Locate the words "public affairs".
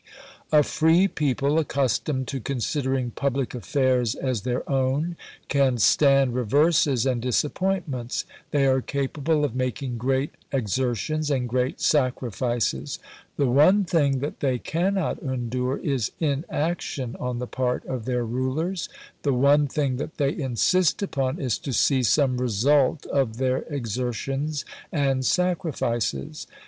3.11-4.15